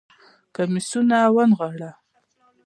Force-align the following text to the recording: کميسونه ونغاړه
کميسونه 0.55 1.17
ونغاړه 1.35 1.91